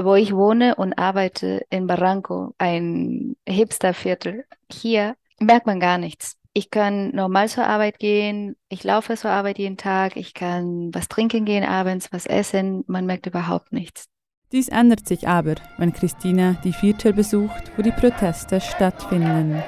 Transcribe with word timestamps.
wo 0.00 0.14
ich 0.14 0.34
wohne 0.34 0.74
und 0.76 0.94
arbeite 0.94 1.62
in 1.70 1.86
Barranco, 1.86 2.54
ein 2.58 3.36
Hipsterviertel, 3.46 4.44
hier 4.70 5.16
merkt 5.38 5.66
man 5.66 5.80
gar 5.80 5.98
nichts. 5.98 6.36
Ich 6.54 6.70
kann 6.70 7.14
normal 7.14 7.48
zur 7.48 7.66
Arbeit 7.66 7.98
gehen, 7.98 8.56
ich 8.68 8.84
laufe 8.84 9.16
zur 9.16 9.30
Arbeit 9.30 9.58
jeden 9.58 9.78
Tag, 9.78 10.16
ich 10.16 10.34
kann 10.34 10.90
was 10.92 11.08
trinken 11.08 11.44
gehen 11.44 11.64
abends, 11.64 12.12
was 12.12 12.26
essen, 12.26 12.84
man 12.86 13.06
merkt 13.06 13.26
überhaupt 13.26 13.72
nichts. 13.72 14.08
Dies 14.52 14.68
ändert 14.68 15.08
sich 15.08 15.26
aber, 15.26 15.54
wenn 15.78 15.94
Christina 15.94 16.56
die 16.62 16.74
Viertel 16.74 17.14
besucht, 17.14 17.72
wo 17.76 17.82
die 17.82 17.90
Proteste 17.90 18.60
stattfinden. 18.60 19.62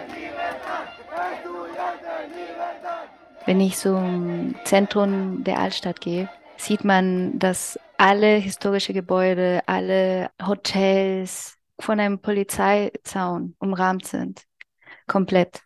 Wenn 3.47 3.61
ich 3.61 3.77
zum 3.77 4.55
Zentrum 4.65 5.43
der 5.43 5.59
Altstadt 5.59 6.03
gehe, 6.03 6.29
sieht 6.59 6.85
man, 6.85 7.39
dass 7.39 7.79
alle 7.97 8.37
historische 8.37 8.93
Gebäude, 8.93 9.63
alle 9.67 10.31
Hotels 10.45 11.57
von 11.79 12.01
einem 12.01 12.21
Polizeizaun 12.21 13.55
umrahmt 13.59 14.07
sind. 14.07 14.45
Komplett. 15.07 15.63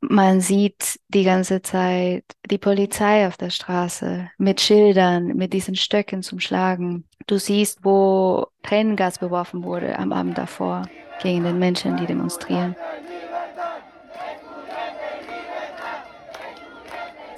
Man 0.00 0.40
sieht 0.40 0.98
die 1.08 1.22
ganze 1.22 1.62
Zeit 1.62 2.24
die 2.50 2.58
Polizei 2.58 3.26
auf 3.26 3.36
der 3.36 3.50
Straße 3.50 4.30
mit 4.36 4.60
Schildern, 4.60 5.28
mit 5.28 5.52
diesen 5.52 5.76
Stöcken 5.76 6.22
zum 6.22 6.40
Schlagen. 6.40 7.04
Du 7.28 7.38
siehst, 7.38 7.84
wo 7.84 8.48
Tränengas 8.62 9.18
beworfen 9.18 9.62
wurde 9.62 9.96
am 9.98 10.12
Abend 10.12 10.36
davor 10.38 10.88
gegen 11.22 11.44
den 11.44 11.60
Menschen, 11.60 11.96
die 11.96 12.06
demonstrieren. 12.06 12.74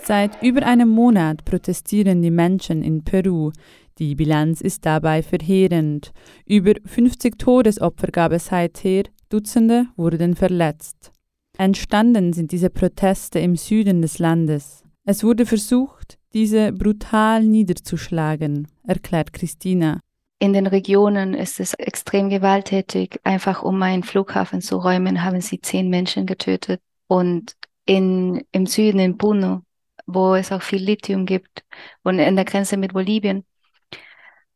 Seit 0.06 0.42
über 0.42 0.66
einem 0.66 0.90
Monat 0.90 1.46
protestieren 1.46 2.20
die 2.20 2.30
Menschen 2.30 2.82
in 2.82 3.04
Peru. 3.04 3.52
Die 3.98 4.14
Bilanz 4.14 4.60
ist 4.60 4.84
dabei 4.84 5.22
verheerend. 5.22 6.12
Über 6.44 6.74
50 6.84 7.38
Todesopfer 7.38 8.08
gab 8.08 8.32
es 8.32 8.46
seither, 8.46 9.04
Dutzende 9.30 9.86
wurden 9.96 10.36
verletzt. 10.36 11.10
Entstanden 11.56 12.34
sind 12.34 12.52
diese 12.52 12.68
Proteste 12.68 13.38
im 13.38 13.56
Süden 13.56 14.02
des 14.02 14.18
Landes. 14.18 14.84
Es 15.06 15.24
wurde 15.24 15.46
versucht, 15.46 16.18
diese 16.34 16.72
brutal 16.72 17.42
niederzuschlagen, 17.42 18.68
erklärt 18.86 19.32
Christina. 19.32 20.00
In 20.38 20.52
den 20.52 20.66
Regionen 20.66 21.32
ist 21.32 21.60
es 21.60 21.72
extrem 21.72 22.28
gewalttätig. 22.28 23.20
Einfach 23.24 23.62
um 23.62 23.82
einen 23.82 24.02
Flughafen 24.02 24.60
zu 24.60 24.76
räumen, 24.76 25.24
haben 25.24 25.40
sie 25.40 25.62
zehn 25.62 25.88
Menschen 25.88 26.26
getötet. 26.26 26.82
Und 27.06 27.54
in, 27.86 28.44
im 28.52 28.66
Süden, 28.66 28.98
in 28.98 29.16
Puno, 29.16 29.62
wo 30.06 30.34
es 30.34 30.52
auch 30.52 30.62
viel 30.62 30.82
Lithium 30.82 31.26
gibt 31.26 31.64
und 32.02 32.18
in 32.18 32.36
der 32.36 32.44
Grenze 32.44 32.76
mit 32.76 32.92
Bolivien, 32.92 33.44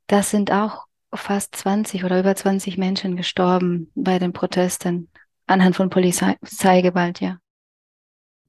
das 0.07 0.31
sind 0.31 0.51
auch 0.51 0.87
fast 1.15 1.55
20 1.57 2.05
oder 2.05 2.21
über 2.21 2.35
20 2.35 2.79
Menschen 2.79 3.17
gestorben 3.17 3.91
bei 3.95 4.19
den 4.19 4.33
Protesten 4.33 5.09
anhand 5.47 5.77
von 5.77 5.91
Polizeigewalt, 5.91 7.21
ja. 7.21 7.39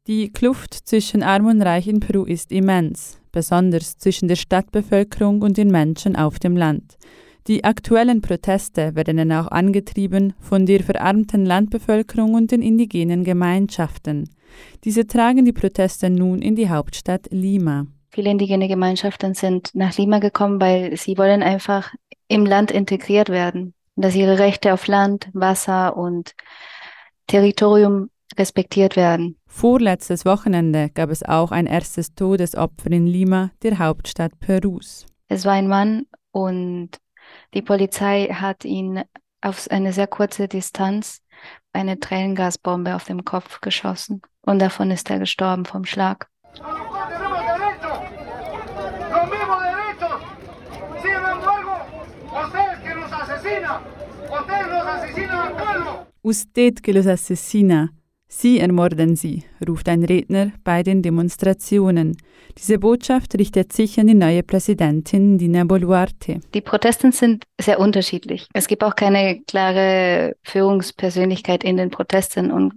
Die 0.08 0.32
Kluft 0.32 0.74
zwischen 0.74 1.22
Arm 1.22 1.46
und 1.46 1.62
Reich 1.62 1.88
in 1.88 2.00
Peru 2.00 2.24
ist 2.24 2.52
immens, 2.52 3.22
besonders 3.32 3.98
zwischen 3.98 4.28
der 4.28 4.38
Stadtbevölkerung 4.38 5.42
und 5.42 5.58
den 5.58 5.70
Menschen 5.70 6.16
auf 6.16 6.40
dem 6.40 6.58
Land. 6.58 6.98
Die 7.50 7.64
aktuellen 7.64 8.22
Proteste 8.22 8.94
werden 8.94 9.18
dann 9.18 9.32
auch 9.32 9.48
angetrieben 9.48 10.36
von 10.40 10.68
der 10.68 10.84
verarmten 10.84 11.48
Landbevölkerung 11.48 12.36
und 12.36 12.52
den 12.52 12.62
indigenen 12.62 13.24
Gemeinschaften. 13.24 14.30
Diese 14.84 15.08
tragen 15.08 15.46
die 15.46 15.52
Proteste 15.52 16.12
nun 16.12 16.44
in 16.44 16.56
die 16.56 16.70
Hauptstadt 16.70 17.28
Lima. 17.32 17.88
Viele 18.12 18.30
indigene 18.30 18.68
Gemeinschaften 18.68 19.34
sind 19.34 19.72
nach 19.74 19.98
Lima 19.98 20.20
gekommen, 20.20 20.62
weil 20.62 20.96
sie 20.96 21.18
wollen 21.18 21.42
einfach 21.42 21.92
im 22.28 22.46
Land 22.46 22.70
integriert 22.70 23.30
werden, 23.30 23.74
dass 23.96 24.14
ihre 24.14 24.38
Rechte 24.38 24.72
auf 24.72 24.86
Land, 24.86 25.28
Wasser 25.34 25.98
und 25.98 26.36
Territorium 27.26 28.12
respektiert 28.38 28.96
werden. 28.96 29.38
Vorletztes 29.48 30.24
Wochenende 30.24 30.92
gab 30.94 31.10
es 31.10 31.24
auch 31.24 31.52
ein 31.52 31.66
erstes 31.66 32.14
Todesopfer 32.14 32.92
in 32.92 33.08
Lima, 33.08 33.50
der 33.64 33.80
Hauptstadt 33.80 34.40
Perus. 34.40 35.08
Es 35.28 35.46
war 35.46 35.54
ein 35.54 35.68
Mann 35.68 36.06
und 36.32 36.92
die 37.54 37.62
Polizei 37.62 38.28
hat 38.28 38.66
ihn 38.66 39.04
auf 39.42 39.68
eine 39.70 39.94
sehr 39.94 40.08
kurze 40.08 40.48
Distanz 40.48 41.22
eine 41.74 42.00
Tränengasbombe 42.00 42.96
auf 42.96 43.06
dem 43.06 43.26
Kopf 43.26 43.62
geschossen 43.62 44.22
und 44.42 44.60
davon 44.60 44.92
ist 44.92 45.10
er 45.10 45.20
gestorben 45.20 45.66
vom 45.66 45.86
Schlag. 45.86 46.28
Usted 56.22 56.84
que 56.84 56.92
los 56.92 57.08
asesina. 57.08 57.90
Sie 58.32 58.60
ermorden 58.60 59.16
sie, 59.16 59.44
ruft 59.68 59.90
ein 59.90 60.04
Redner 60.04 60.52
bei 60.64 60.84
den 60.84 61.02
Demonstrationen. 61.02 62.16
Diese 62.58 62.78
Botschaft 62.78 63.34
richtet 63.36 63.74
sich 63.74 64.00
an 64.00 64.06
die 64.06 64.14
neue 64.14 64.44
Präsidentin 64.44 65.40
Dina 65.40 65.64
Boluarte. 65.64 66.40
Die 66.54 66.62
Protesten 66.62 67.12
sind 67.12 67.44
sehr 67.60 67.80
unterschiedlich. 67.80 68.48
Es 68.54 68.68
gibt 68.68 68.84
auch 68.84 68.96
keine 68.96 69.42
klare 69.48 70.36
Führungspersönlichkeit 70.44 71.64
in 71.64 71.78
den 71.78 71.90
Protesten 71.90 72.52
und 72.52 72.74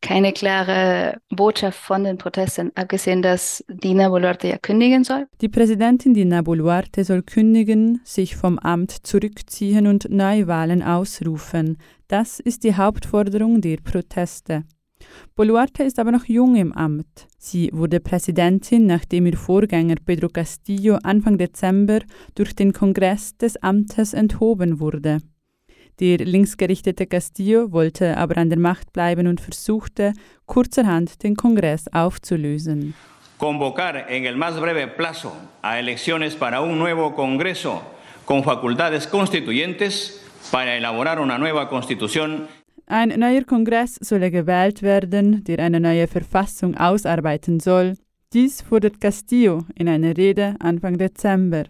keine 0.00 0.32
klare 0.32 1.18
Botschaft 1.30 1.78
von 1.78 2.04
den 2.04 2.18
Protesten, 2.18 2.70
abgesehen, 2.74 3.22
dass 3.22 3.64
Dina 3.68 4.08
Boluarte 4.08 4.48
ja 4.48 4.58
kündigen 4.58 5.04
soll. 5.04 5.26
Die 5.40 5.48
Präsidentin 5.48 6.14
Dina 6.14 6.42
Boluarte 6.42 7.04
soll 7.04 7.22
kündigen, 7.22 8.00
sich 8.04 8.36
vom 8.36 8.58
Amt 8.58 9.06
zurückziehen 9.06 9.86
und 9.86 10.08
Neuwahlen 10.10 10.82
ausrufen. 10.82 11.78
Das 12.08 12.40
ist 12.40 12.64
die 12.64 12.74
Hauptforderung 12.74 13.60
der 13.60 13.78
Proteste. 13.78 14.64
Boluarte 15.34 15.82
ist 15.82 15.98
aber 15.98 16.12
noch 16.12 16.24
jung 16.24 16.56
im 16.56 16.72
Amt. 16.72 17.28
Sie 17.38 17.70
wurde 17.72 18.00
Präsidentin, 18.00 18.86
nachdem 18.86 19.26
ihr 19.26 19.36
Vorgänger 19.36 19.96
Pedro 20.04 20.28
Castillo 20.28 20.98
Anfang 21.02 21.38
Dezember 21.38 22.00
durch 22.34 22.54
den 22.54 22.72
Kongress 22.72 23.36
des 23.36 23.56
Amtes 23.62 24.14
enthoben 24.14 24.80
wurde. 24.80 25.18
Der 26.00 26.18
linksgerichtete 26.18 27.06
Castillo 27.06 27.72
wollte 27.72 28.16
aber 28.16 28.36
an 28.36 28.50
der 28.50 28.58
Macht 28.58 28.92
bleiben 28.92 29.26
und 29.26 29.40
versuchte, 29.40 30.12
kurzerhand 30.44 31.22
den 31.22 31.36
Kongress 31.36 31.88
aufzulösen. 31.92 32.94
Convocar 33.38 34.08
en 34.08 34.24
el 34.24 34.36
más 34.36 34.58
breve 34.60 34.86
plazo 34.86 35.32
a 35.62 35.78
elecciones 35.78 36.34
para 36.34 36.60
un 36.62 36.78
nuevo 36.78 37.14
Congreso 37.14 37.82
con 38.24 38.42
facultades 38.42 39.06
constituyentes 39.06 40.22
para 40.50 40.74
elaborar 40.74 41.20
una 41.20 41.38
nueva 41.38 41.68
Constitución 41.68 42.48
ein 42.88 43.08
neuer 43.08 43.44
Kongress 43.44 43.98
solle 44.00 44.30
gewählt 44.30 44.82
werden, 44.82 45.42
der 45.42 45.58
eine 45.58 45.80
neue 45.80 46.06
Verfassung 46.06 46.76
ausarbeiten 46.76 47.58
soll. 47.58 47.94
Dies 48.32 48.62
fordert 48.62 49.00
Castillo 49.00 49.64
in 49.74 49.88
einer 49.88 50.16
Rede 50.16 50.54
Anfang 50.60 50.96
Dezember. 50.96 51.64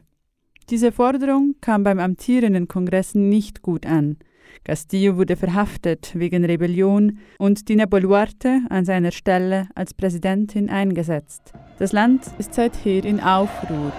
Diese 0.69 0.91
Forderung 0.91 1.55
kam 1.61 1.85
beim 1.85 2.01
amtierenden 2.01 2.67
Kongress 2.67 3.15
nicht 3.15 3.63
gut 3.63 3.87
an. 3.87 4.17
Castillo 4.65 5.17
wurde 5.17 5.37
verhaftet 5.37 6.11
wegen 6.15 6.45
Rebellion 6.45 7.19
und 7.39 7.69
Dina 7.69 7.87
Boluarte 7.87 8.63
an 8.69 8.85
seiner 8.85 9.13
Stelle 9.13 9.69
als 9.77 9.95
Präsidentin 9.95 10.69
eingesetzt. 10.69 11.53
Das 11.79 11.93
Land 11.93 12.23
ist 12.39 12.55
seither 12.55 13.05
in 13.05 13.21
Aufruhr. 13.21 13.93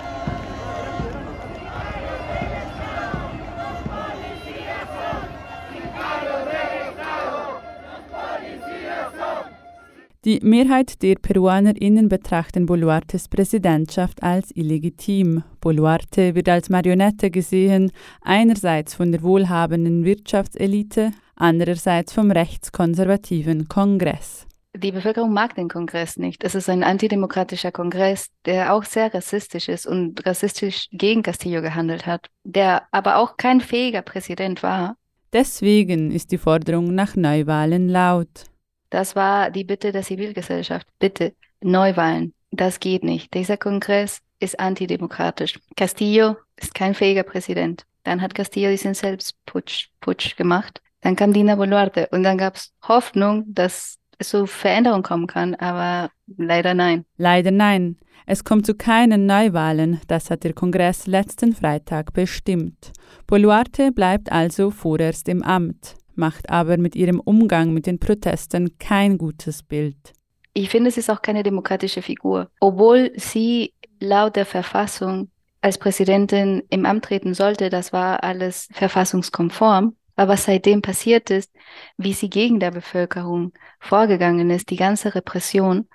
Die 10.28 10.42
Mehrheit 10.44 11.04
der 11.04 11.16
PeruanerInnen 11.16 12.10
betrachten 12.10 12.66
Boluartes 12.66 13.30
Präsidentschaft 13.30 14.22
als 14.22 14.52
illegitim. 14.54 15.42
Boluarte 15.62 16.36
wird 16.36 16.50
als 16.50 16.70
Marionette 16.70 17.32
gesehen, 17.32 17.94
einerseits 18.20 18.94
von 18.94 19.14
der 19.14 19.24
wohlhabenden 19.24 20.04
Wirtschaftselite, 20.04 21.12
andererseits 21.38 22.12
vom 22.12 22.30
rechtskonservativen 22.30 23.70
Kongress. 23.70 24.46
Die 24.76 24.92
Bevölkerung 24.92 25.32
mag 25.32 25.56
den 25.56 25.70
Kongress 25.70 26.18
nicht. 26.18 26.44
Es 26.44 26.56
ist 26.56 26.70
ein 26.70 26.84
antidemokratischer 26.84 27.72
Kongress, 27.72 28.28
der 28.46 28.74
auch 28.74 28.84
sehr 28.84 29.14
rassistisch 29.14 29.70
ist 29.70 29.88
und 29.88 30.26
rassistisch 30.26 30.90
gegen 30.92 31.24
Castillo 31.24 31.62
gehandelt 31.62 32.06
hat, 32.06 32.28
der 32.44 32.82
aber 32.92 33.16
auch 33.16 33.38
kein 33.38 33.62
fähiger 33.62 34.02
Präsident 34.02 34.62
war. 34.62 34.98
Deswegen 35.32 36.12
ist 36.12 36.34
die 36.34 36.38
Forderung 36.38 36.94
nach 36.94 37.16
Neuwahlen 37.16 37.88
laut. 37.88 38.44
Das 38.90 39.16
war 39.16 39.52
die 39.52 39.64
Bitte 39.64 39.92
der 39.92 40.04
Zivilgesellschaft. 40.04 40.88
Bitte, 41.00 41.34
Neuwahlen. 41.62 42.34
Das 42.52 42.80
geht 42.80 43.04
nicht. 43.04 43.34
Dieser 43.34 43.58
Kongress 43.58 44.22
ist 44.40 44.60
antidemokratisch. 44.60 45.60
Castillo 45.76 46.38
ist 46.56 46.74
kein 46.74 46.94
fähiger 46.94 47.24
Präsident. 47.24 47.86
Dann 48.04 48.22
hat 48.22 48.36
Castillo 48.36 48.70
diesen 48.70 48.94
Selbstputsch 48.94 49.90
Putsch 50.00 50.38
gemacht. 50.38 50.82
Dann 51.02 51.16
kam 51.16 51.34
Dina 51.34 51.56
Boluarte 51.56 52.08
und 52.12 52.24
dann 52.24 52.38
gab 52.38 52.56
es 52.56 52.74
Hoffnung, 52.88 53.44
dass 53.48 53.98
es 54.18 54.30
zu 54.30 54.48
Veränderungen 54.48 55.04
kommen 55.04 55.28
kann, 55.28 55.56
aber 55.56 56.10
leider 56.38 56.74
nein. 56.74 57.06
Leider 57.18 57.52
nein. 57.52 57.98
Es 58.26 58.44
kommt 58.44 58.66
zu 58.66 58.76
keinen 58.76 59.26
Neuwahlen, 59.26 60.02
das 60.08 60.30
hat 60.30 60.44
der 60.44 60.54
Kongress 60.54 61.08
letzten 61.08 61.54
Freitag 61.54 62.14
bestimmt. 62.14 62.92
Boluarte 63.26 63.92
bleibt 63.92 64.32
also 64.32 64.72
vorerst 64.72 65.30
im 65.30 65.44
Amt, 65.44 65.96
macht 66.18 66.50
aber 66.50 66.78
mit 66.78 66.96
ihrem 66.96 67.20
Umgang 67.20 67.74
mit 67.74 67.86
den 67.86 68.00
Protesten 68.00 68.78
kein 68.78 69.18
gutes 69.18 69.64
Bild. 69.64 70.14
Ich 70.54 70.70
finde, 70.70 70.90
sie 70.92 71.02
ist 71.02 71.10
auch 71.10 71.22
keine 71.22 71.44
demokratische 71.44 72.02
Figur. 72.02 72.50
Obwohl 72.60 73.12
sie 73.16 73.74
laut 74.00 74.36
der 74.36 74.46
Verfassung 74.46 75.30
als 75.62 75.78
Präsidentin 75.78 76.64
im 76.70 76.86
Amt 76.86 77.06
treten 77.06 77.34
sollte, 77.34 77.70
das 77.70 77.94
war 77.94 78.24
alles 78.24 78.68
verfassungskonform. 78.72 79.96
Aber 80.16 80.34
was 80.34 80.46
seitdem 80.46 80.82
passiert 80.82 81.30
ist, 81.30 81.54
wie 81.98 82.14
sie 82.14 82.30
gegen 82.30 82.60
der 82.60 82.72
Bevölkerung 82.72 83.54
vorgegangen 83.80 84.50
ist, 84.50 84.72
die 84.72 84.76
ganze 84.76 85.14
Repression, 85.14 85.88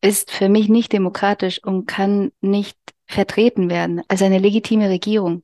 ist 0.00 0.30
für 0.30 0.48
mich 0.48 0.68
nicht 0.68 0.92
demokratisch 0.92 1.62
und 1.64 1.86
kann 1.86 2.30
nicht 2.40 2.78
vertreten 3.06 3.68
werden 3.70 4.02
als 4.06 4.22
eine 4.22 4.38
legitime 4.38 4.88
Regierung. 4.88 5.42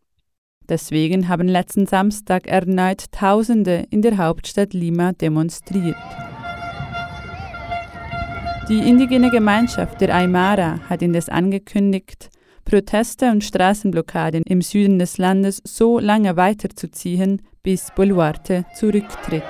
Deswegen 0.70 1.28
haben 1.28 1.48
letzten 1.48 1.86
Samstag 1.86 2.46
erneut 2.46 3.10
Tausende 3.10 3.86
in 3.90 4.02
der 4.02 4.16
Hauptstadt 4.18 4.72
Lima 4.72 5.10
demonstriert. 5.12 5.96
Die 8.68 8.78
indigene 8.78 9.30
Gemeinschaft 9.32 10.00
der 10.00 10.14
Aymara 10.14 10.78
hat 10.88 11.02
indes 11.02 11.28
angekündigt, 11.28 12.30
Proteste 12.64 13.32
und 13.32 13.42
Straßenblockaden 13.42 14.44
im 14.44 14.62
Süden 14.62 15.00
des 15.00 15.18
Landes 15.18 15.60
so 15.64 15.98
lange 15.98 16.36
weiterzuziehen, 16.36 17.42
bis 17.64 17.88
Boluarte 17.96 18.64
zurücktritt. 18.76 19.42